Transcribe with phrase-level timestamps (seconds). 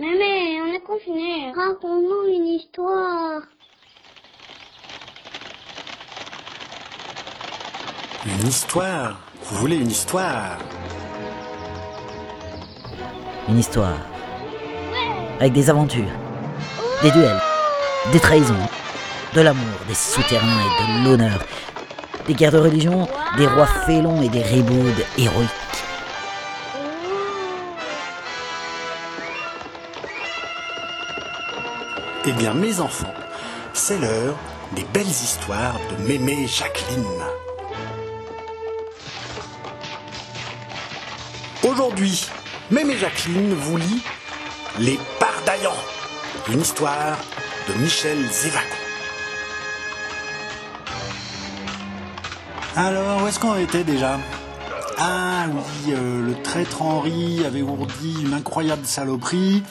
[0.00, 1.52] Mais, on est confiné.
[1.52, 3.42] Raconte-nous une histoire.
[8.24, 10.58] Une histoire Vous voulez une histoire?
[13.48, 13.98] Une histoire.
[15.40, 16.12] Avec des aventures,
[17.02, 17.40] des duels,
[18.12, 18.54] des trahisons,
[19.34, 21.44] de l'amour, des souterrains et de l'honneur,
[22.26, 25.87] des guerres de religion, des rois félons et des ribaudes héroïques.
[32.30, 33.14] Eh bien, mes enfants,
[33.72, 34.36] c'est l'heure
[34.72, 37.06] des belles histoires de Mémé Jacqueline.
[41.66, 42.28] Aujourd'hui,
[42.70, 44.02] Mémé Jacqueline vous lit
[44.78, 45.82] Les Pardaillants,
[46.52, 47.16] une histoire
[47.66, 48.76] de Michel Zévaco.
[52.76, 54.18] Alors, où est-ce qu'on était déjà?
[54.98, 59.62] Ah oui, euh, le traître Henri avait ourdi une incroyable saloperie.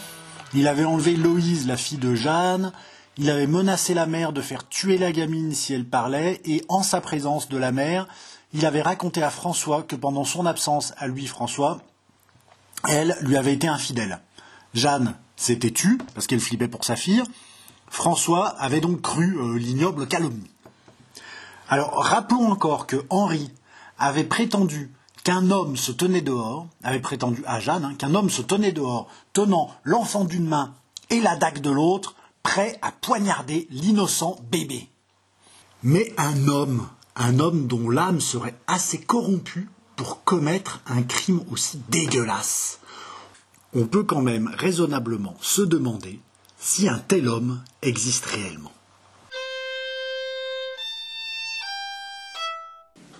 [0.54, 2.72] Il avait enlevé Loïse, la fille de Jeanne.
[3.18, 6.42] Il avait menacé la mère de faire tuer la gamine si elle parlait.
[6.45, 8.08] Et en sa présence de la mère,
[8.54, 11.80] il avait raconté à François que pendant son absence à lui, François,
[12.88, 14.20] elle lui avait été infidèle.
[14.73, 17.23] Jeanne s'était tue parce qu'elle flippait pour sa fille.
[17.89, 20.52] François avait donc cru euh, l'ignoble calomnie.
[21.70, 23.52] Alors rappelons encore que Henri
[23.98, 24.92] avait prétendu
[25.28, 29.09] qu'un homme se tenait dehors, avait prétendu à Jeanne hein, qu'un homme se tenait dehors,
[29.33, 30.73] tenant l'enfant d'une main
[31.09, 34.88] et la dague de l'autre, prêt à poignarder l'innocent bébé.
[35.83, 39.67] Mais un homme, un homme dont l'âme serait assez corrompue
[39.98, 42.80] pour commettre un crime aussi dégueulasse.
[43.75, 46.22] On peut quand même raisonnablement se demander
[46.58, 48.72] si un tel homme existe réellement.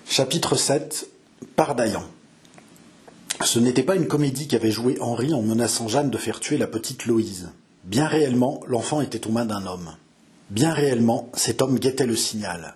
[0.05, 1.16] Chapitre 7
[1.55, 2.05] Pardaillant.
[3.43, 6.67] Ce n'était pas une comédie qu'avait joué Henri en menaçant Jeanne de faire tuer la
[6.67, 7.49] petite Loïse.
[7.83, 9.91] Bien réellement, l'enfant était aux mains d'un homme.
[10.49, 12.75] Bien réellement, cet homme guettait le signal.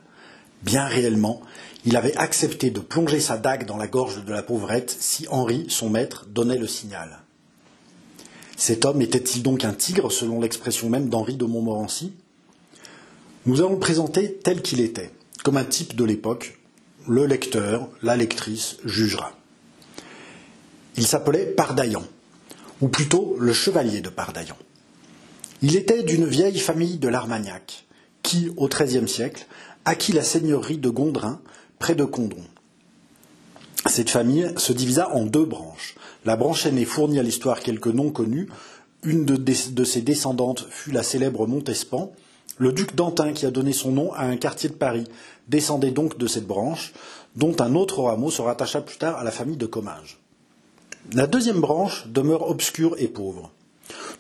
[0.62, 1.42] Bien réellement,
[1.86, 5.66] il avait accepté de plonger sa dague dans la gorge de la pauvrette si Henri,
[5.69, 7.24] son maître, donnait le signal.
[8.56, 12.13] Cet homme était-il donc un tigre, selon l'expression même d'Henri de Montmorency?
[13.47, 15.12] Nous allons le présenter tel qu'il était,
[15.44, 16.61] comme un type de l'époque,
[17.07, 19.31] le lecteur, la lectrice jugera.
[20.97, 22.03] Il s'appelait Pardaillan,
[22.81, 24.57] ou plutôt le chevalier de Pardaillan.
[25.62, 27.85] Il était d'une vieille famille de l'Armagnac,
[28.23, 29.45] qui, au XIIIe siècle,
[29.85, 31.39] acquit la seigneurie de Gondrin,
[31.79, 32.44] près de Condron.
[33.88, 35.95] Cette famille se divisa en deux branches.
[36.25, 38.47] La branche aînée fournit à l'histoire quelques noms connus.
[39.03, 42.12] Une de, de ses descendantes fut la célèbre Montespan,
[42.62, 45.06] le duc d'Antin, qui a donné son nom à un quartier de Paris,
[45.48, 46.94] descendait donc de cette branche,
[47.36, 50.20] dont un autre rameau se rattacha plus tard à la famille de Comminges.
[51.14, 53.50] La deuxième branche demeure obscure et pauvre.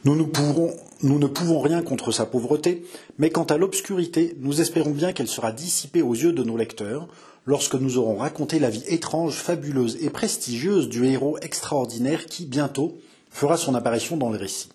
[0.05, 2.83] Nous, nous, ne pouvons rien contre sa pauvreté,
[3.19, 7.07] mais quant à l'obscurité, nous espérons bien qu'elle sera dissipée aux yeux de nos lecteurs
[7.45, 12.97] lorsque nous aurons raconté la vie étrange, fabuleuse et prestigieuse du héros extraordinaire qui, bientôt,
[13.29, 14.69] fera son apparition dans le récit.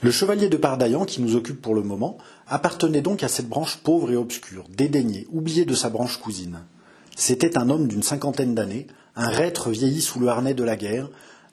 [0.00, 3.78] Le chevalier de Pardaillan, qui nous occupe pour le moment, appartenait donc à cette branche
[3.78, 6.60] pauvre et obscure, dédaignée, oubliée de sa branche cousine.
[7.16, 11.10] C'était un homme d'une cinquantaine d'années, un reître vieilli sous le harnais de la guerre,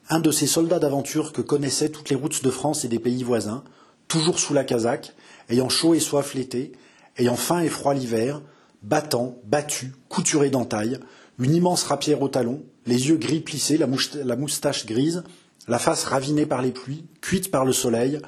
[0.09, 3.23] un de ces soldats d'aventure que connaissaient toutes les routes de France et des pays
[3.23, 3.63] voisins,
[4.07, 5.15] toujours sous la casaque,
[5.49, 6.73] ayant chaud et soif l'été,
[7.17, 8.43] ayant faim et froid l'hiver,
[8.83, 10.99] battant, battu, couturé d'entaille,
[11.39, 15.23] une immense rapière au talon, les yeux gris plissés, la moustache grise,
[15.67, 18.19] la face ravinée par les pluies, cuite par le soleil,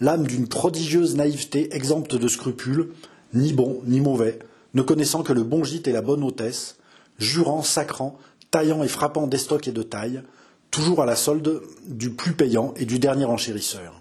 [0.00, 2.90] l'âme d'une prodigieuse naïveté exempte de scrupules,
[3.32, 4.38] ni bon ni mauvais,
[4.74, 6.76] ne connaissant que le bon gîte et la bonne hôtesse,
[7.18, 8.18] jurant, sacrant,
[8.50, 10.22] taillant et frappant d'estoc et de taille,
[10.70, 14.00] toujours à la solde du plus payant et du dernier enchérisseur.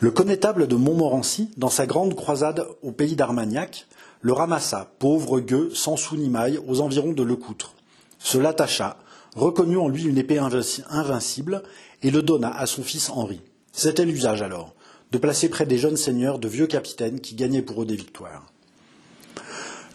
[0.00, 3.86] Le connétable de Montmorency, dans sa grande croisade au pays d'Armagnac,
[4.20, 7.74] le ramassa, pauvre gueux, sans sou ni maille, aux environs de Lecoutre,
[8.18, 8.98] se l'attacha,
[9.36, 11.62] reconnut en lui une épée invincible,
[12.02, 13.40] et le donna à son fils Henri.
[13.72, 14.74] C'était l'usage alors,
[15.12, 18.46] de placer près des jeunes seigneurs de vieux capitaines qui gagnaient pour eux des victoires.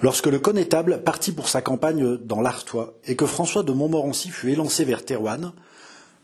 [0.01, 4.49] Lorsque le connétable partit pour sa campagne dans l'Artois et que François de Montmorency fut
[4.49, 5.51] élancé vers Thérouanne,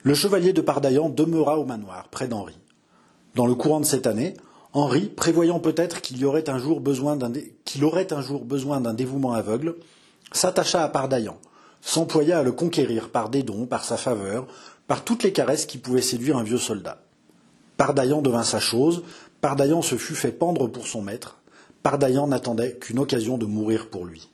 [0.03, 2.57] le chevalier de Pardaillan demeura au manoir, près d'Henri.
[3.35, 4.35] Dans le courant de cette année,
[4.73, 9.75] Henri, prévoyant peut-être qu'il aurait un jour besoin d'un dévouement aveugle,
[10.31, 11.37] s'attacha à Pardaillan,
[11.87, 14.45] s'employa à le conquérir par des dons, par sa faveur,
[14.87, 17.01] par toutes les caresses qui pouvaient séduire un vieux soldat.
[17.77, 19.03] Pardaillan devint sa chose,
[19.39, 21.37] Pardaillan se fut fait pendre pour son maître,
[21.83, 24.27] Pardaillan n'attendait qu'une occasion de mourir pour lui.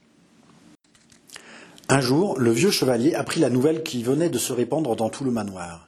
[1.90, 5.24] Un jour, le vieux chevalier apprit la nouvelle qui venait de se répandre dans tout
[5.24, 5.88] le manoir.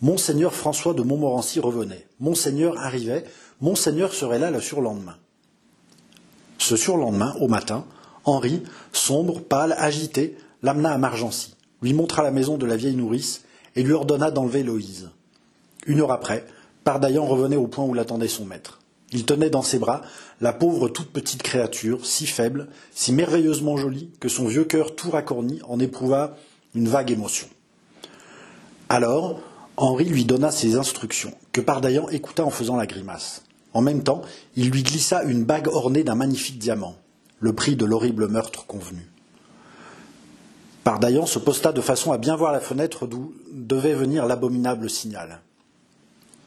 [0.00, 2.06] Monseigneur François de Montmorency revenait.
[2.20, 3.24] Monseigneur arrivait.
[3.60, 5.16] Monseigneur serait là le surlendemain.
[6.56, 7.84] Ce surlendemain, au matin,
[8.24, 8.62] Henri,
[8.92, 13.42] sombre, pâle, agité, l'amena à Margency, lui montra la maison de la vieille nourrice
[13.74, 15.10] et lui ordonna d'enlever Loïse.
[15.86, 16.46] Une heure après,
[16.84, 18.80] Pardaillan revenait au point où l'attendait son maître.
[19.12, 20.02] Il tenait dans ses bras
[20.40, 25.10] la pauvre toute petite créature, si faible, si merveilleusement jolie, que son vieux cœur tout
[25.10, 26.36] racorni en éprouva
[26.74, 27.48] une vague émotion.
[28.88, 29.40] Alors,
[29.76, 33.42] Henri lui donna ses instructions, que Pardaillan écouta en faisant la grimace.
[33.74, 34.22] En même temps,
[34.56, 36.96] il lui glissa une bague ornée d'un magnifique diamant,
[37.40, 39.11] le prix de l'horrible meurtre convenu.
[40.84, 45.40] Pardaillan se posta de façon à bien voir la fenêtre d'où devait venir l'abominable signal.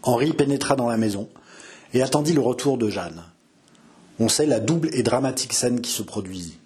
[0.03, 1.29] Henri pénétra dans la maison
[1.93, 3.23] et attendit le retour de Jeanne.
[4.19, 6.57] On sait la double et dramatique scène qui se produisit.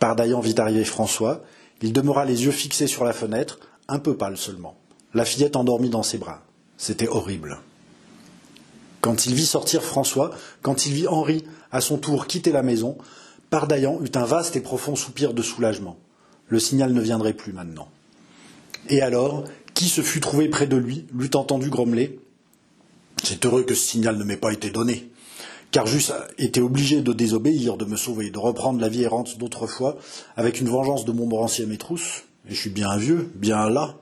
[0.00, 1.42] Pardaillan vit arriver François,
[1.80, 4.74] il demeura les yeux fixés sur la fenêtre, un peu pâle seulement.
[5.12, 6.42] La fillette endormie dans ses bras.
[6.76, 7.58] C'était horrible.
[9.00, 10.30] Quand il vit sortir François,
[10.62, 12.96] quand il vit Henri, à son tour, quitter la maison,
[13.50, 15.98] Pardaillan eut un vaste et profond soupir de soulagement.
[16.48, 17.88] Le signal ne viendrait plus maintenant.
[18.88, 22.20] Et alors, qui se fût trouvé près de lui, l'eût entendu grommeler?
[23.22, 25.10] C'est heureux que ce signal ne m'ait pas été donné,
[25.70, 29.96] car j'eusse été obligé de désobéir, de me sauver, de reprendre la vie errante d'autrefois,
[30.36, 32.24] avec une vengeance de Montmorency à mes trousses.
[32.48, 33.96] Et je suis bien vieux, bien là.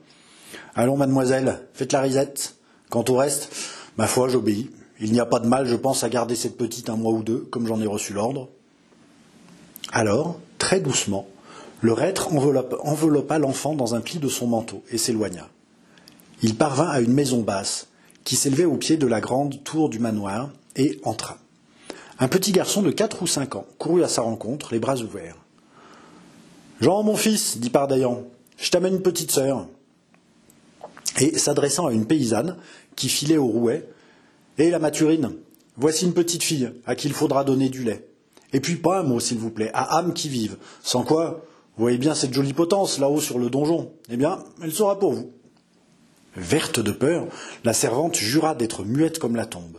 [0.75, 2.55] Allons, mademoiselle, faites la risette.
[2.89, 3.55] Quant au reste,
[3.97, 4.69] ma foi, j'obéis.
[4.99, 7.23] Il n'y a pas de mal, je pense, à garder cette petite un mois ou
[7.23, 8.49] deux, comme j'en ai reçu l'ordre.
[9.91, 11.27] Alors, très doucement,
[11.83, 15.49] le reître enveloppa l'enfant dans un pli de son manteau et s'éloigna.
[16.41, 17.89] Il parvint à une maison basse
[18.23, 21.39] qui s'élevait au pied de la grande tour du manoir et entra.
[22.19, 25.35] Un petit garçon de quatre ou cinq ans courut à sa rencontre, les bras ouverts.
[26.79, 28.23] Jean, mon fils, dit Pardaillan,
[28.55, 29.67] je t'amène une petite sœur.
[31.19, 32.55] Et s'adressant à une paysanne
[32.95, 33.89] qui filait au rouet,
[34.57, 35.33] Et la maturine,
[35.75, 38.07] voici une petite fille à qui il faudra donner du lait.
[38.53, 41.43] Et puis pas un mot, s'il vous plaît, à âme qui vive, sans quoi
[41.77, 43.91] voyez bien cette jolie potence là-haut sur le donjon.
[44.09, 45.31] Eh bien, elle sera pour vous.
[46.35, 47.27] Verte de peur,
[47.63, 49.77] la servante jura d'être muette comme la tombe,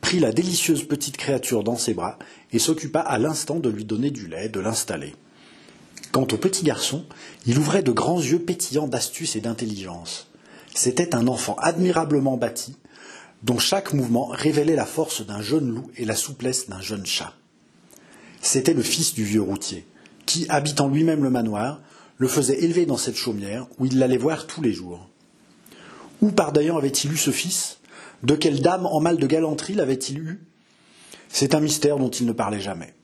[0.00, 2.18] prit la délicieuse petite créature dans ses bras
[2.52, 5.14] et s'occupa à l'instant de lui donner du lait, de l'installer.
[6.12, 7.04] Quant au petit garçon,
[7.46, 10.30] il ouvrait de grands yeux pétillants d'astuce et d'intelligence.
[10.74, 12.76] C'était un enfant admirablement bâti,
[13.42, 17.34] dont chaque mouvement révélait la force d'un jeune loup et la souplesse d'un jeune chat.
[18.40, 19.86] C'était le fils du vieux routier
[20.30, 21.80] qui, habitant lui-même le manoir,
[22.18, 25.08] le faisait élever dans cette chaumière où il l'allait voir tous les jours.
[26.22, 27.78] Où Pardaillan avait-il eu ce fils?
[28.22, 30.40] De quelle dame en mal de galanterie l'avait-il eu?
[31.30, 32.94] C'est un mystère dont il ne parlait jamais.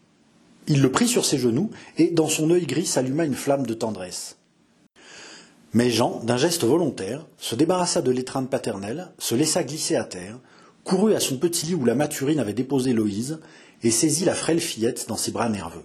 [0.69, 3.75] Il le prit sur ses genoux et, dans son œil gris, s'alluma une flamme de
[3.75, 4.37] tendresse.
[5.73, 10.39] Mais Jean, d'un geste volontaire, se débarrassa de l'étreinte paternelle, se laissa glisser à terre,
[10.85, 13.41] courut à son petit lit où la maturine avait déposé Loïse,
[13.83, 15.85] et saisit la frêle fillette dans ses bras nerveux.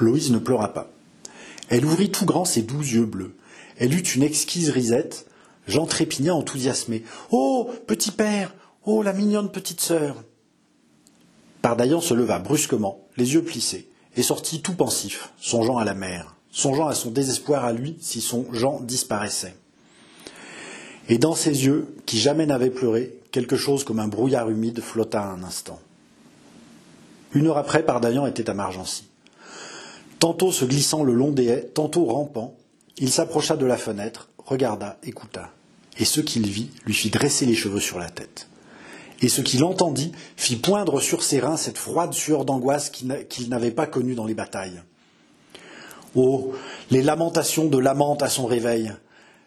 [0.00, 0.90] Loïse ne pleura pas.
[1.68, 3.36] Elle ouvrit tout grand ses doux yeux bleus.
[3.78, 5.26] Elle eut une exquise risette.
[5.66, 7.04] Jean trépigna enthousiasmé.
[7.30, 8.54] Oh, petit père
[8.84, 10.16] Oh, la mignonne petite sœur
[11.62, 16.34] Pardaillan se leva brusquement, les yeux plissés, et sortit tout pensif, songeant à la mère,
[16.50, 19.54] songeant à son désespoir à lui si son Jean disparaissait.
[21.10, 25.22] Et dans ses yeux, qui jamais n'avaient pleuré, quelque chose comme un brouillard humide flotta
[25.22, 25.78] un instant.
[27.34, 29.09] Une heure après, Pardaillan était à Margency.
[30.20, 32.54] Tantôt se glissant le long des haies, tantôt rampant,
[32.98, 35.50] il s'approcha de la fenêtre, regarda, écouta.
[35.98, 38.46] Et ce qu'il vit lui fit dresser les cheveux sur la tête.
[39.22, 43.70] Et ce qu'il entendit fit poindre sur ses reins cette froide sueur d'angoisse qu'il n'avait
[43.70, 44.82] pas connue dans les batailles.
[46.14, 46.52] Oh,
[46.90, 48.92] les lamentations de l'amante à son réveil,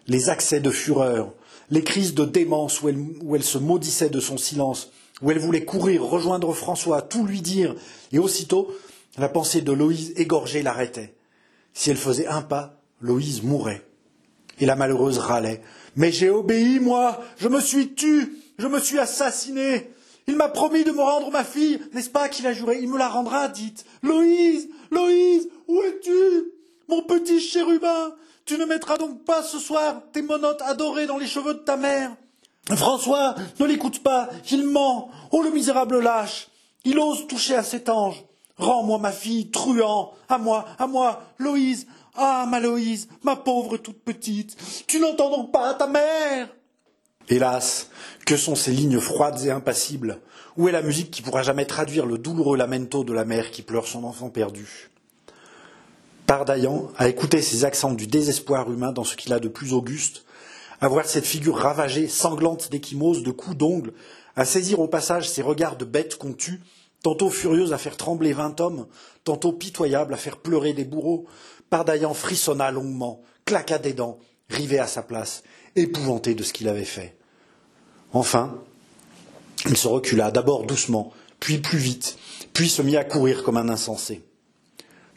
[0.08, 1.32] les accès de fureur,
[1.70, 4.90] les crises de démence où elle, se maudissait de son silence,
[5.22, 7.76] où elle voulait courir, rejoindre François, tout lui dire,
[8.12, 8.74] et aussitôt
[9.18, 11.14] la pensée de Loïse égorgée l'arrêtait.
[11.72, 13.86] Si elle faisait un pas, Loïse mourait.
[14.60, 15.62] Et la malheureuse râlait.
[15.96, 17.20] Mais j'ai obéi, moi.
[17.38, 18.36] Je me suis tue.
[18.58, 19.90] Je me suis assassiné.
[20.26, 21.80] Il m'a promis de me rendre ma fille.
[21.92, 22.78] N'est-ce pas qu'il a juré?
[22.80, 23.84] Il me la rendra, dites.
[24.02, 26.52] Loïse, Loïse, où es-tu?
[26.88, 31.26] Mon petit chérubin, tu ne mettras donc pas ce soir tes monotes adorées dans les
[31.26, 32.14] cheveux de ta mère?
[32.70, 35.10] François, ne l'écoute pas, il ment.
[35.32, 36.48] Oh, le misérable lâche.
[36.84, 38.24] Il ose toucher à cet ange.
[38.56, 44.00] Rends-moi ma fille, truand, à moi, à moi, Loïse, ah, ma Loïse, ma pauvre toute
[44.00, 44.56] petite,
[44.86, 46.48] tu n'entends donc pas ta mère.
[47.28, 47.90] Hélas,
[48.26, 50.20] que sont ces lignes froides et impassibles?
[50.56, 53.62] Où est la musique qui pourra jamais traduire le douloureux lamento de la mère qui
[53.62, 54.90] pleure son enfant perdu?
[56.26, 60.24] Pardaillan a écouté ces accents du désespoir humain dans ce qu'il a de plus auguste,
[60.80, 63.94] à voir cette figure ravagée, sanglante d'échymose, de coups d'ongles,
[64.36, 66.60] à saisir au passage ces regards de bêtes qu'on tue,
[67.04, 68.86] tantôt furieuse à faire trembler vingt hommes,
[69.24, 71.26] tantôt pitoyable à faire pleurer des bourreaux,
[71.68, 74.18] Pardaillan frissonna longuement, claqua des dents,
[74.48, 75.42] rivé à sa place,
[75.76, 77.14] épouvanté de ce qu'il avait fait.
[78.14, 78.58] Enfin,
[79.66, 82.16] il se recula, d'abord doucement, puis plus vite,
[82.54, 84.24] puis se mit à courir comme un insensé.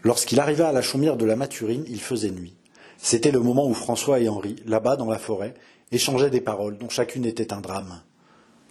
[0.04, 2.58] Lorsqu'il arriva à la chaumière de la Maturine, il faisait nuit.
[2.98, 5.54] C'était le moment où François et Henri, là-bas dans la forêt,
[5.94, 8.02] échangeaient des paroles dont chacune était un drame.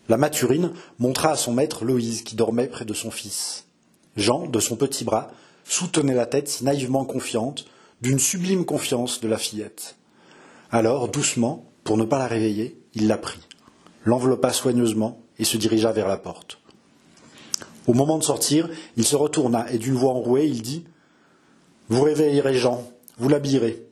[0.09, 3.67] La Maturine montra à son maître Loïse qui dormait près de son fils.
[4.17, 5.31] Jean, de son petit bras,
[5.65, 7.67] soutenait la tête naïvement confiante,
[8.03, 9.97] d'une sublime confiance de la fillette.
[10.71, 13.41] Alors, doucement, pour ne pas la réveiller, il la prit,
[14.05, 16.59] l'enveloppa soigneusement et se dirigea vers la porte.
[17.87, 20.85] Au moment de sortir, il se retourna et d'une voix enrouée, il dit
[21.89, 22.85] Vous réveillerez Jean,
[23.19, 23.87] vous l'habillerez,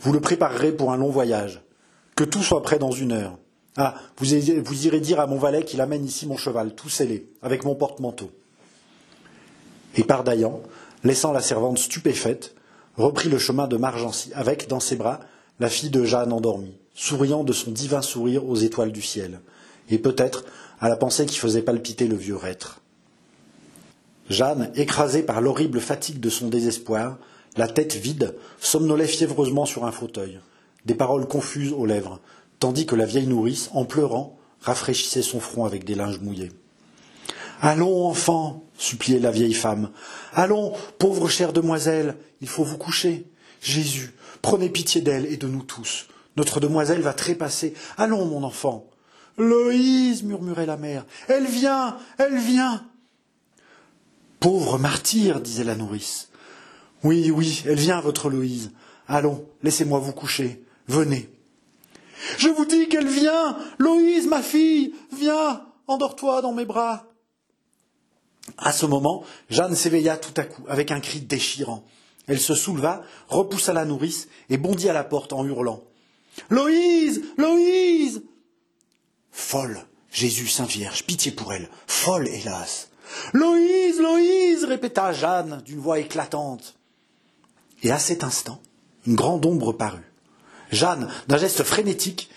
[0.00, 1.62] vous le préparerez pour un long voyage.
[2.16, 3.38] Que tout soit prêt dans une heure.
[3.82, 7.64] Ah, vous, irez dire à mon valet qu'il amène ici mon cheval, tout scellé, avec
[7.64, 8.30] mon porte-manteau.
[9.96, 10.60] Et Pardaillan,
[11.02, 12.54] laissant la servante stupéfaite,
[12.98, 15.20] reprit le chemin de Margency, avec, dans ses bras,
[15.60, 19.40] la fille de Jeanne endormie, souriant de son divin sourire aux étoiles du ciel,
[19.88, 20.44] et peut-être
[20.78, 22.82] à la pensée qui faisait palpiter le vieux reître.
[24.28, 27.16] Jeanne, écrasée par l'horrible fatigue de son désespoir,
[27.56, 30.38] la tête vide, somnolait fiévreusement sur un fauteuil,
[30.84, 32.20] des paroles confuses aux lèvres,
[32.60, 36.52] tandis que la vieille nourrice, en pleurant, rafraîchissait son front avec des linges mouillés.
[37.60, 39.90] Allons, enfant, suppliait la vieille femme.
[40.32, 43.26] Allons, pauvre chère demoiselle, il faut vous coucher.
[43.60, 46.06] Jésus, prenez pitié d'elle et de nous tous.
[46.36, 47.74] Notre demoiselle va trépasser.
[47.98, 48.86] Allons, mon enfant.
[49.36, 51.04] Loïse, murmurait la mère.
[51.28, 52.86] Elle vient, elle vient.
[54.38, 56.28] Pauvre martyr, disait la nourrice.
[57.04, 58.72] Oui, oui, elle vient, votre Loïse.
[59.06, 60.64] Allons, laissez-moi vous coucher.
[60.88, 61.28] Venez.
[62.38, 63.56] Je vous dis qu'elle vient.
[63.78, 67.06] Loïse, ma fille, viens, endors-toi dans mes bras.
[68.58, 71.84] À ce moment, Jeanne s'éveilla tout à coup, avec un cri déchirant.
[72.26, 75.82] Elle se souleva, repoussa la nourrice et bondit à la porte en hurlant.
[76.48, 77.22] Loïse.
[77.36, 78.22] Loïse.
[79.30, 79.84] Folle.
[80.12, 81.68] Jésus, Sainte Vierge, pitié pour elle.
[81.86, 82.88] Folle, hélas.
[83.32, 84.00] Loïse.
[84.00, 84.64] Loïse.
[84.64, 86.76] répéta Jeanne d'une voix éclatante.
[87.82, 88.60] Et à cet instant,
[89.06, 90.09] une grande ombre parut.
[90.70, 92.30] Jeanne, d'un geste frénétique,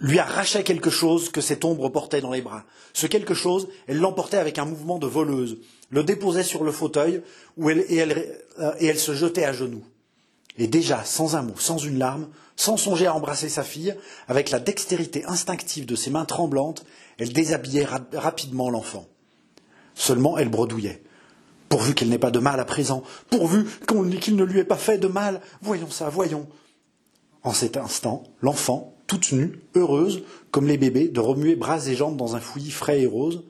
[0.00, 2.64] lui arrachait quelque chose que cette ombre portait dans les bras.
[2.92, 5.58] Ce quelque chose, elle l'emportait avec un mouvement de voleuse,
[5.90, 7.22] le déposait sur le fauteuil
[7.56, 9.84] où elle, et, elle, euh, et elle se jetait à genoux.
[10.58, 13.94] Et déjà, sans un mot, sans une larme, sans songer à embrasser sa fille,
[14.28, 16.84] avec la dextérité instinctive de ses mains tremblantes,
[17.18, 19.06] elle déshabillait rapidement l'enfant.
[19.94, 21.02] Seulement, elle bredouillait.
[21.68, 23.66] Pourvu qu'elle n'ait pas de mal à présent, pourvu
[24.20, 26.46] qu'il ne lui ait pas fait de mal, voyons ça, voyons.
[27.46, 32.16] En cet instant, l'enfant, toute nue, heureuse, comme les bébés, de remuer bras et jambes
[32.16, 33.44] dans un fouillis frais et rose.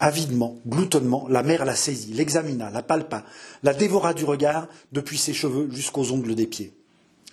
[0.00, 3.24] Avidement, gloutonnement, la mère la saisit, l'examina, la palpa,
[3.62, 6.72] la dévora du regard, depuis ses cheveux jusqu'aux ongles des pieds.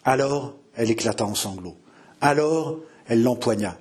[0.04, 1.78] Alors, elle éclata en sanglots.
[2.22, 2.78] Alors,
[3.08, 3.76] elle l'empoigna.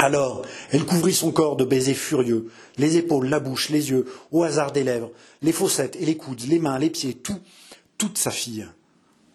[0.00, 0.42] Alors,
[0.72, 4.72] elle couvrit son corps de baisers furieux, les épaules, la bouche, les yeux, au hasard
[4.72, 7.38] des lèvres, les fossettes et les coudes, les mains, les pieds, tout,
[7.98, 8.66] toute sa fille.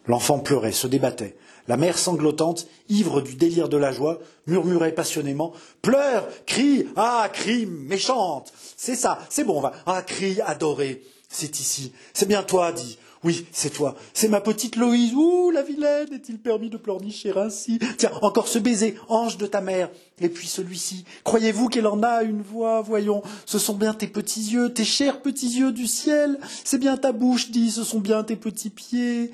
[0.08, 1.38] L'enfant pleurait, se débattait.
[1.70, 7.68] La mère sanglotante, ivre du délire de la joie, murmurait passionnément Pleure, crie, ah, crie,
[7.68, 9.74] méchante C'est ça, c'est bon, va.
[9.86, 12.98] Ah, crie, adoré C'est ici, c'est bien toi, dit.
[13.24, 15.14] Oui, c'est toi, c'est ma petite Loïse.
[15.14, 17.78] Ouh, la vilaine, est-il permis de pleurnicher ainsi?
[17.98, 19.90] Tiens, encore ce baiser, ange de ta mère.
[20.22, 21.04] Et puis celui-ci.
[21.26, 22.82] Croyez-vous qu'elle en a une voix?
[22.82, 26.40] Voyons, ce sont bien tes petits yeux, tes chers petits yeux du ciel.
[26.64, 29.32] C'est bien ta bouche, dit, ce sont bien tes petits pieds.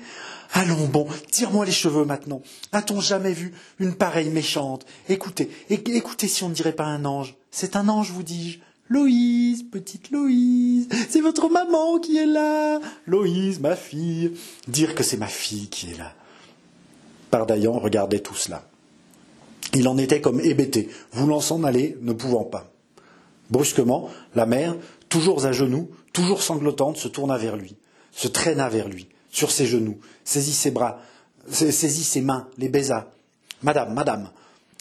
[0.52, 2.42] Allons, bon, tire-moi les cheveux maintenant.
[2.72, 4.84] A-t-on jamais vu une pareille méchante?
[5.08, 7.36] Écoutez, écoutez si on ne dirait pas un ange.
[7.52, 8.58] C'est un ange, vous dis-je.
[8.88, 12.80] Loïse, petite Loïse, c'est votre maman qui est là.
[13.06, 14.32] Loïse, ma fille.
[14.68, 16.14] Dire que c'est ma fille qui est là.
[17.30, 18.64] Pardaillan regardait tout cela.
[19.74, 22.70] Il en était comme hébété, voulant s'en aller, ne pouvant pas.
[23.50, 24.76] Brusquement, la mère,
[25.08, 27.74] toujours à genoux, toujours sanglotante, se tourna vers lui,
[28.12, 31.00] se traîna vers lui, sur ses genoux, saisit ses bras,
[31.50, 33.10] saisit ses mains, les baisa.
[33.62, 34.30] Madame, madame,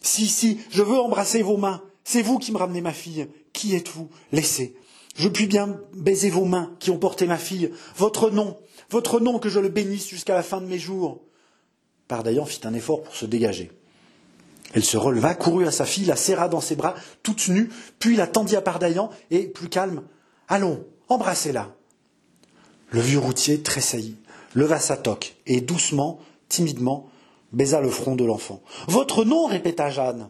[0.06, 1.82] si, si, je veux embrasser vos mains.
[2.04, 3.28] C'est vous qui me ramenez ma fille.
[3.56, 4.10] Qui êtes-vous?
[4.34, 4.76] Laissez.
[5.16, 7.72] Je puis bien baiser vos mains qui ont porté ma fille.
[7.96, 8.58] Votre nom,
[8.90, 11.22] votre nom que je le bénisse jusqu'à la fin de mes jours.
[12.10, 13.72] Pardaillan fit un effort pour se dégager.
[14.74, 18.18] Elle se releva, courut à sa fille, la serra dans ses bras, toute nue, puis
[18.18, 20.04] la tendit à Pardaillan, et, plus calme,
[20.50, 21.74] Allons, embrassez-la.
[22.90, 24.18] Le vieux routier tressaillit,
[24.54, 26.20] leva sa toque, et doucement,
[26.50, 27.10] timidement,
[27.54, 28.62] baisa le front de l'enfant.
[28.90, 30.28] Votre nom répéta Jeanne.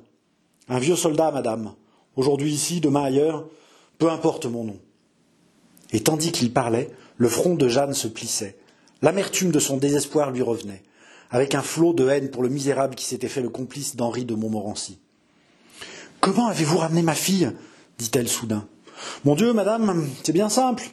[0.70, 1.74] Un vieux soldat, madame.
[2.16, 3.46] Aujourd'hui ici, demain ailleurs,
[3.98, 4.80] peu importe mon nom.
[5.92, 8.58] Et tandis qu'il parlait, le front de Jeanne se plissait.
[9.02, 10.84] L'amertume de son désespoir lui revenait,
[11.30, 14.36] avec un flot de haine pour le misérable qui s'était fait le complice d'Henri de
[14.36, 15.00] Montmorency.
[16.22, 17.52] Comment avez-vous ramené ma fille?
[17.98, 18.68] dit-elle soudain.
[19.24, 20.84] Mon Dieu, madame, c'est bien simple.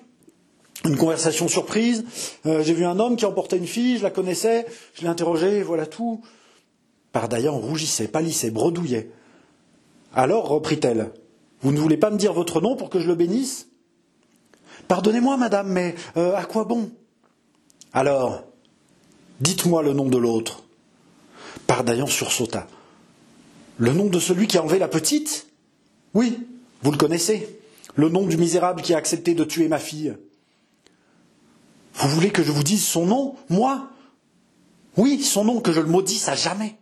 [0.85, 2.05] Une conversation surprise.
[2.47, 5.63] Euh, j'ai vu un homme qui emportait une fille, je la connaissais, je l'ai interrogée,
[5.63, 6.23] voilà tout.
[7.13, 9.11] Pardaillan rougissait, pâlissait, bredouillait.
[10.15, 11.13] Alors, reprit-elle,
[11.63, 13.69] vous ne voulez pas me dire votre nom pour que je le bénisse?
[14.89, 16.91] Pardonnez-moi, madame, mais euh, à quoi bon?
[17.93, 18.45] Alors,
[19.41, 20.65] dites-moi le nom de l'autre.
[21.67, 22.67] Pardaillan sursauta.
[23.79, 25.47] Le nom de celui qui a enlevé la petite?
[26.15, 26.39] Oui,
[26.83, 27.61] vous le connaissez.
[27.95, 30.15] Le nom du misérable qui a accepté de tuer ma fille.
[31.95, 33.89] Vous voulez que je vous dise son nom Moi?
[34.97, 36.77] Oui, son nom, que je le maudisse à jamais.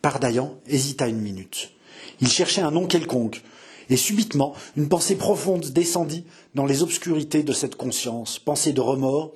[0.00, 1.72] Pardaillan hésita une minute.
[2.20, 3.42] Il cherchait un nom quelconque,
[3.90, 9.32] et subitement une pensée profonde descendit dans les obscurités de cette conscience, pensée de remords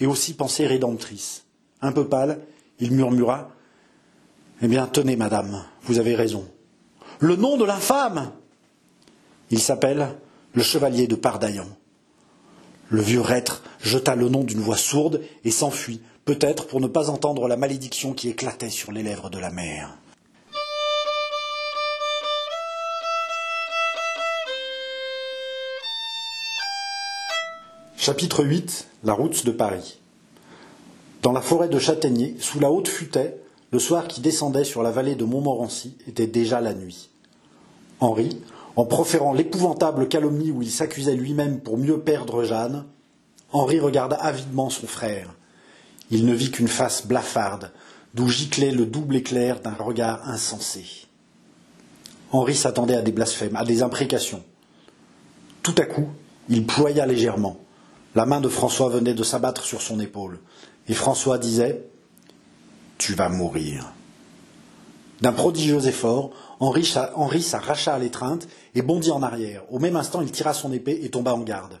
[0.00, 1.44] et aussi pensée rédemptrice.
[1.80, 2.40] Un peu pâle,
[2.80, 3.50] il murmura
[4.62, 6.46] Eh bien, tenez, madame, vous avez raison.
[7.18, 8.32] Le nom de l'infâme
[9.50, 10.16] Il s'appelle
[10.52, 11.68] le chevalier de Pardaillan.
[12.88, 17.10] Le vieux reître jeta le nom d'une voix sourde et s'enfuit, peut-être pour ne pas
[17.10, 19.96] entendre la malédiction qui éclatait sur les lèvres de la mère.
[28.06, 29.98] Chapitre 8 La route de Paris.
[31.22, 33.36] Dans la forêt de Châtaignier, sous la haute futaie,
[33.72, 37.10] le soir qui descendait sur la vallée de Montmorency était déjà la nuit.
[37.98, 38.40] Henri,
[38.76, 42.84] en proférant l'épouvantable calomnie où il s'accusait lui-même pour mieux perdre Jeanne,
[43.50, 45.34] Henri regarda avidement son frère.
[46.12, 47.72] Il ne vit qu'une face blafarde,
[48.14, 51.08] d'où giclait le double éclair d'un regard insensé.
[52.30, 54.44] Henri s'attendait à des blasphèmes, à des imprécations.
[55.64, 56.06] Tout à coup,
[56.48, 57.65] il ploya légèrement.
[58.16, 60.40] La main de François venait de s'abattre sur son épaule,
[60.88, 61.84] et François disait
[62.96, 63.92] Tu vas mourir.
[65.20, 69.64] D'un prodigieux effort, Henri s'arracha à l'étreinte et bondit en arrière.
[69.70, 71.78] Au même instant, il tira son épée et tomba en garde.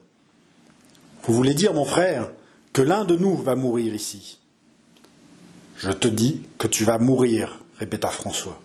[1.22, 2.30] Vous voulez dire, mon frère,
[2.74, 4.38] que l'un de nous va mourir ici?
[5.78, 8.60] Je te dis que tu vas mourir, répéta François.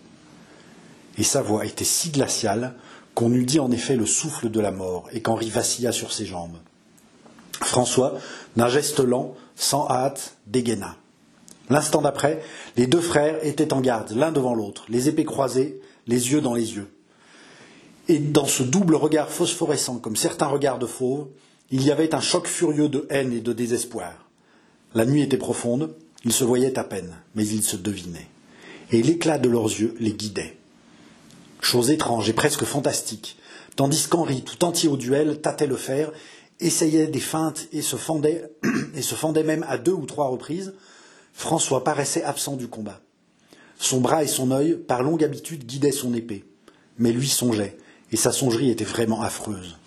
[1.17, 2.75] Et sa voix était si glaciale
[3.15, 6.25] qu'on eût dit en effet le souffle de la mort et qu'Henri vacilla sur ses
[6.25, 6.57] jambes.
[7.63, 8.17] François,
[8.55, 10.95] d'un geste lent, sans hâte, dégaina.
[11.69, 12.41] L'instant d'après,
[12.75, 16.53] les deux frères étaient en garde, l'un devant l'autre, les épées croisées, les yeux dans
[16.53, 16.91] les yeux.
[18.07, 21.27] Et dans ce double regard phosphorescent, comme certains regards de fauve,
[21.69, 24.11] il y avait un choc furieux de haine et de désespoir.
[24.93, 25.93] La nuit était profonde,
[26.25, 28.27] ils se voyaient à peine, mais ils se devinaient.
[28.91, 30.57] Et l'éclat de leurs yeux les guidait.
[31.61, 33.37] Chose étrange et presque fantastique,
[33.77, 36.11] tandis qu'Henri, tout entier au duel, tâtait le fer,
[36.61, 38.49] essayait des feintes et se fendait,
[38.95, 40.73] et se fendait même à deux ou trois reprises,
[41.33, 43.01] François paraissait absent du combat.
[43.79, 46.45] Son bras et son œil, par longue habitude, guidaient son épée.
[46.99, 47.77] Mais lui songeait,
[48.11, 49.77] et sa songerie était vraiment affreuse.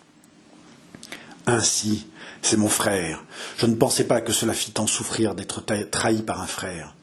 [1.47, 2.07] Ainsi,
[2.43, 3.25] c'est mon frère.
[3.59, 6.95] Je ne pensais pas que cela fît tant souffrir d'être trahi par un frère.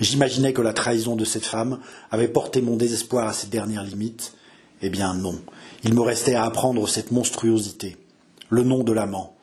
[0.00, 4.34] J'imaginais que la trahison de cette femme avait porté mon désespoir à ses dernières limites.
[4.82, 5.40] Eh bien non,
[5.84, 7.96] il me restait à apprendre cette monstruosité,
[8.48, 9.36] le nom de l'amant.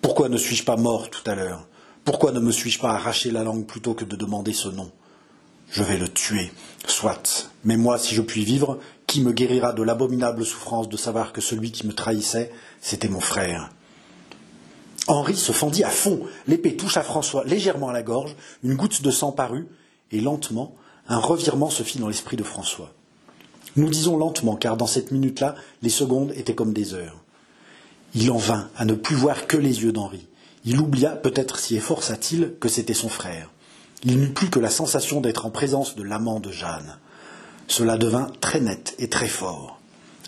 [0.00, 1.66] Pourquoi ne suis-je pas mort tout à l'heure?
[2.04, 4.90] Pourquoi ne me suis-je pas arraché la langue plutôt que de demander ce nom?
[5.70, 6.50] Je vais le tuer.
[6.86, 7.50] Soit.
[7.64, 11.40] Mais moi, si je puis vivre, qui me guérira de l'abominable souffrance de savoir que
[11.40, 13.70] celui qui me trahissait, c'était mon frère?
[15.06, 16.20] Henri se fendit à fond.
[16.46, 19.66] L'épée toucha François légèrement à la gorge, une goutte de sang parut,
[20.12, 20.74] et lentement,
[21.08, 22.92] un revirement se fit dans l'esprit de François.
[23.76, 27.22] Nous disons lentement, car dans cette minute-là, les secondes étaient comme des heures.
[28.14, 30.26] Il en vint à ne plus voir que les yeux d'Henri.
[30.64, 33.50] Il oublia, peut-être s'y efforça-t-il, que c'était son frère.
[34.04, 36.98] Il n'eut plus que la sensation d'être en présence de l'amant de Jeanne.
[37.66, 39.78] Cela devint très net et très fort.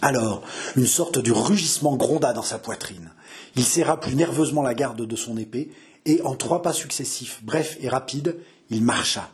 [0.02, 0.42] Alors,
[0.76, 3.10] une sorte de rugissement gronda dans sa poitrine.
[3.56, 5.70] Il serra plus nerveusement la garde de son épée,
[6.06, 8.36] et en trois pas successifs, brefs et rapides,
[8.70, 9.30] il marcha.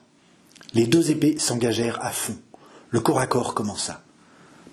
[0.75, 2.37] Les deux épées s'engagèrent à fond.
[2.91, 4.03] Le corps à corps commença.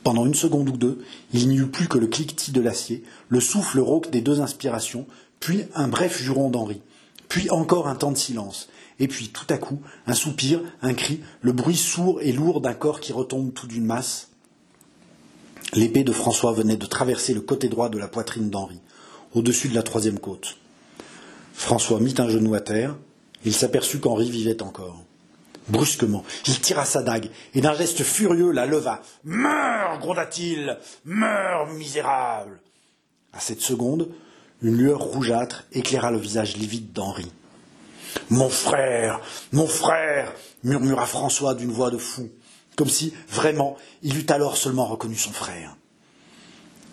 [0.03, 0.99] Pendant une seconde ou deux,
[1.31, 5.07] il n'y eut plus que le cliquetis de l'acier, le souffle rauque des deux inspirations,
[5.39, 6.81] puis un bref juron d'Henri,
[7.29, 8.67] puis encore un temps de silence,
[8.99, 12.73] et puis tout à coup, un soupir, un cri, le bruit sourd et lourd d'un
[12.73, 14.29] corps qui retombe tout d'une masse.
[15.73, 18.79] L'épée de François venait de traverser le côté droit de la poitrine d'Henri,
[19.33, 20.57] au-dessus de la troisième côte.
[21.53, 22.97] François mit un genou à terre,
[23.45, 25.03] il s'aperçut qu'Henri vivait encore.
[25.69, 29.01] Brusquement, il tira sa dague et d'un geste furieux la leva.
[29.23, 30.77] Meurs, gronda-t-il.
[31.05, 32.59] Meurs, misérable.
[33.31, 34.09] À cette seconde,
[34.61, 37.31] une lueur rougeâtre éclaira le visage livide d'Henri.
[38.29, 39.21] Mon frère,
[39.51, 42.29] mon frère, murmura François d'une voix de fou,
[42.75, 45.75] comme si, vraiment, il eût alors seulement reconnu son frère.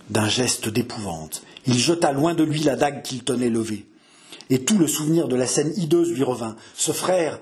[0.08, 3.86] D'un geste d'épouvante, il jeta loin de lui la dague qu'il tenait levée.
[4.48, 6.56] Et tout le souvenir de la scène hideuse lui revint.
[6.74, 7.38] Ce frère,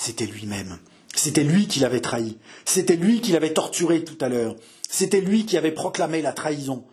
[0.00, 0.78] c'était lui-même.
[1.14, 2.38] C'était lui qui l'avait trahi.
[2.64, 4.56] C'était lui qui l'avait torturé tout à l'heure.
[4.88, 6.84] C'était lui qui avait proclamé la trahison.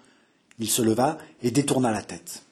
[0.60, 2.43] Il se leva et détourna la tête.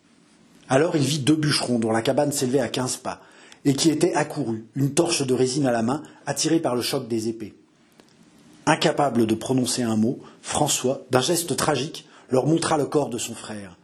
[0.70, 3.22] Alors il vit deux bûcherons dont la cabane s'élevait à quinze pas,
[3.66, 7.10] et qui étaient accourus, une torche de résine à la main, attirés par le choc
[7.10, 7.54] des épées.
[8.66, 13.36] Incapable de prononcer un mot, François, d'un geste tragique, leur montra le corps de son
[13.36, 13.78] frère.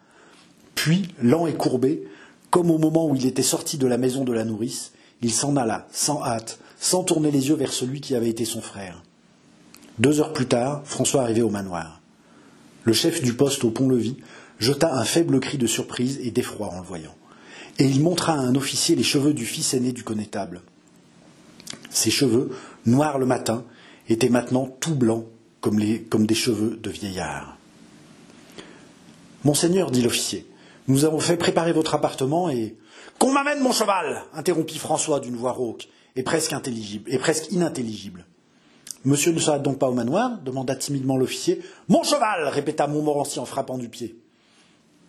[0.74, 2.08] Puis, lent et courbé,
[2.50, 5.56] comme au moment où il était sorti de la maison de la nourrice, il s'en
[5.56, 9.04] alla, sans hâte, sans tourner les yeux vers celui qui avait été son frère.
[10.00, 12.02] Deux heures plus tard, François arrivait au manoir.
[12.84, 14.18] Le chef du poste au pont-levis
[14.60, 17.16] jeta un faible cri de surprise et d'effroi en le voyant,
[17.78, 20.62] et il montra à un officier les cheveux du fils aîné du connétable.
[21.90, 22.52] Ses cheveux,
[22.86, 23.64] noirs le matin,
[24.10, 25.26] étaient maintenant tout blancs
[25.62, 25.80] comme,
[26.10, 27.58] comme des cheveux de vieillard.
[29.44, 30.48] Monseigneur, dit l'officier,
[30.88, 32.76] nous avons fait préparer votre appartement et.
[33.22, 38.26] Qu'on m'amène mon cheval interrompit François d'une voix rauque et presque intelligible et presque inintelligible.
[39.06, 41.62] Monsieur ne sera donc pas au manoir demanda timidement l'officier.
[41.88, 44.16] Mon cheval répéta Montmorency en frappant du pied.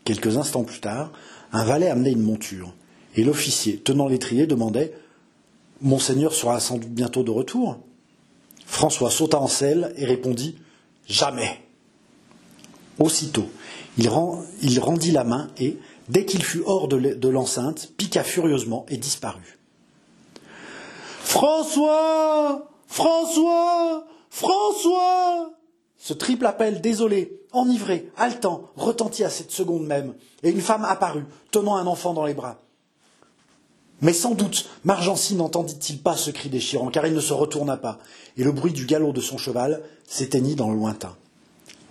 [0.04, 1.10] Quelques instants plus tard,
[1.52, 2.74] un valet amenait une monture,
[3.16, 4.92] et l'officier, tenant l'étrier, demandait
[5.80, 7.78] Monseigneur sera sans doute bientôt de retour
[8.66, 10.58] François sauta en selle et répondit
[11.08, 11.62] Jamais.
[12.98, 13.48] Aussitôt,
[13.98, 14.08] il,
[14.80, 19.58] rendit la main et, dès qu'il fut hors de l'enceinte, piqua furieusement et disparut.
[21.22, 25.52] François François François
[25.96, 31.24] Ce triple appel désolé, enivré, haletant, retentit à cette seconde même, et une femme apparut,
[31.50, 32.58] tenant un enfant dans les bras.
[34.02, 37.98] Mais sans doute, Margency n'entendit-il pas ce cri déchirant, car il ne se retourna pas,
[38.36, 41.16] et le bruit du galop de son cheval s'éteignit dans le lointain.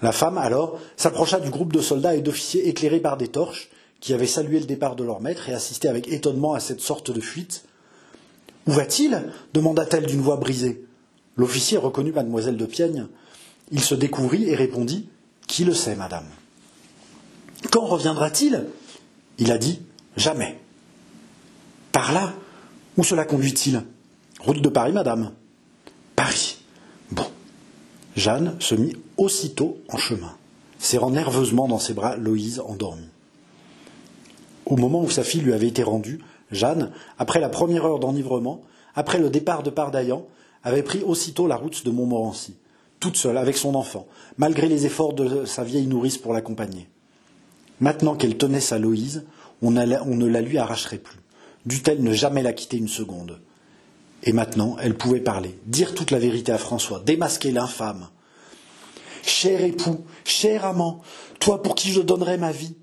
[0.02, 3.70] La femme, alors, s'approcha du groupe de soldats et d'officiers éclairés par des torches,
[4.02, 7.12] qui avaient salué le départ de leur maître et assisté avec étonnement à cette sorte
[7.12, 7.64] de fuite.
[8.68, 9.32] Où va-t-il?
[9.54, 10.84] demanda-t-elle d'une voix brisée.
[11.38, 13.08] L'officier reconnut mademoiselle de Piègne.
[13.72, 15.08] Il se découvrit et répondit
[15.48, 16.26] Qui le sait, madame?
[17.72, 18.66] Quand reviendra-t-il?
[19.38, 19.80] Il a dit
[20.18, 20.60] Jamais.
[21.92, 22.34] Par là
[22.98, 23.84] Où cela conduit-il?
[24.40, 25.32] Route de Paris, madame.
[26.16, 26.58] Paris.
[27.12, 27.28] Bon.
[28.16, 30.36] Jeanne se mit aussitôt en chemin,
[30.80, 33.11] serrant nerveusement dans ses bras Loïse endormie.
[34.72, 38.62] Au moment où sa fille lui avait été rendue, Jeanne, après la première heure d'enivrement,
[38.96, 40.26] après le départ de Pardaillan,
[40.64, 42.56] avait pris aussitôt la route de Montmorency,
[43.02, 44.08] toute seule, avec son enfant,
[44.38, 46.88] malgré les efforts de sa vieille nourrice pour l'accompagner.
[47.82, 49.26] Maintenant qu'elle tenait sa Loïse,
[49.62, 51.20] on, ne la lui arracherait plus.
[51.66, 53.42] Dut-elle ne jamais la quitter une seconde?
[54.24, 58.08] Et maintenant, elle pouvait parler, dire toute la vérité à François, démasquer l'infâme.
[59.22, 61.02] Cher époux, cher amant,
[61.42, 62.78] toi pour qui je donnerais ma vie,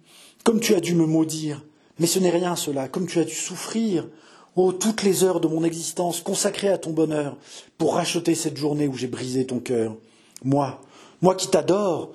[0.44, 1.62] comme tu as dû me maudire,
[1.98, 4.08] mais ce n'est rien cela, comme tu as dû souffrir,
[4.56, 7.36] oh toutes les heures de mon existence consacrées à ton bonheur,
[7.76, 9.96] pour racheter cette journée où j'ai brisé ton cœur.
[10.44, 10.80] Moi,
[11.22, 12.12] moi qui t'adore,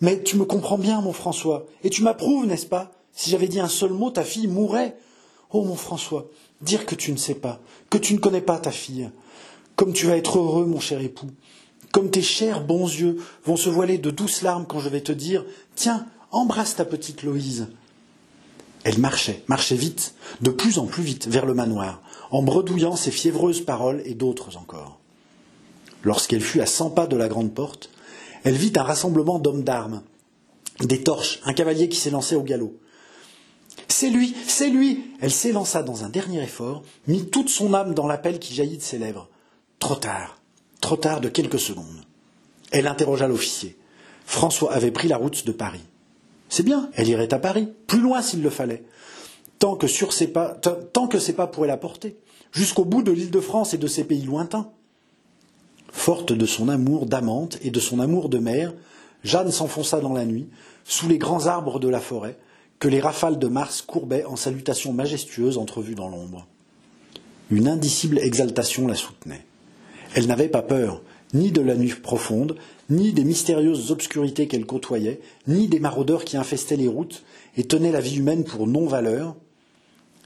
[0.00, 2.92] mais tu me comprends bien, mon François, et tu m'approuves, n'est-ce pas?
[3.12, 4.96] Si j'avais dit un seul mot, ta fille mourrait,
[5.50, 6.28] Oh mon François,
[6.60, 9.10] dire que tu ne sais pas, que tu ne connais pas ta fille.
[9.76, 11.30] Comme tu vas être heureux, mon cher époux.
[11.92, 15.12] Comme tes chers bons yeux vont se voiler de douces larmes quand je vais te
[15.12, 17.68] dire Tiens, embrasse ta petite Loïse.
[18.86, 23.10] Elle marchait, marchait vite, de plus en plus vite, vers le manoir, en bredouillant ses
[23.10, 25.00] fiévreuses paroles et d'autres encore.
[26.04, 27.90] Lorsqu'elle fut à cent pas de la grande porte,
[28.44, 30.02] elle vit un rassemblement d'hommes d'armes,
[30.84, 32.78] des torches, un cavalier qui s'élançait au galop.
[33.88, 35.10] C'est lui, c'est lui.
[35.20, 38.82] Elle s'élança dans un dernier effort, mit toute son âme dans l'appel qui jaillit de
[38.82, 39.28] ses lèvres.
[39.80, 40.38] Trop tard,
[40.80, 42.04] trop tard de quelques secondes.
[42.70, 43.76] Elle interrogea l'officier.
[44.26, 45.82] François avait pris la route de Paris.
[46.48, 48.84] C'est bien, elle irait à Paris, plus loin s'il le fallait,
[49.58, 50.58] tant que, ses pas,
[51.18, 52.16] ses pas pourraient la porter,
[52.52, 54.70] jusqu'au bout de l'île de France et de ses pays lointains.
[55.90, 58.74] Forte de son amour d'amante et de son amour de mère,
[59.24, 60.48] Jeanne s'enfonça dans la nuit,
[60.84, 62.36] sous les grands arbres de la forêt,
[62.78, 66.46] que les rafales de Mars courbaient en salutations majestueuses entrevues dans l'ombre.
[67.50, 69.46] Une indicible exaltation la soutenait.
[70.14, 72.56] Elle n'avait pas peur, ni de la nuit profonde,
[72.90, 77.24] ni des mystérieuses obscurités qu'elle côtoyait, ni des maraudeurs qui infestaient les routes
[77.56, 79.34] et tenaient la vie humaine pour non-valeur.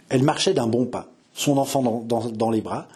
[0.08, 2.88] Elle marchait d'un bon pas, son enfant dans, dans les bras,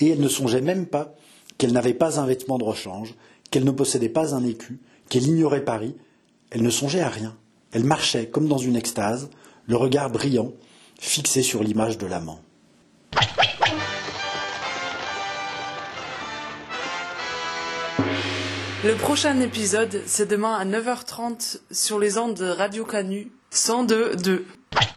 [0.00, 1.14] et elle ne songeait même pas
[1.58, 3.14] qu'elle n'avait pas un vêtement de rechange,
[3.50, 5.94] qu'elle ne possédait pas un écu, qu'elle ignorait Paris.
[6.50, 7.36] Elle ne songeait à rien.
[7.72, 9.30] Elle marchait comme dans une extase,
[9.66, 10.52] le regard brillant,
[10.98, 12.40] fixé sur l'image de l'amant.
[18.86, 24.42] Le prochain épisode, c'est demain à 9h30 sur les ondes de Radio Canu 102.2.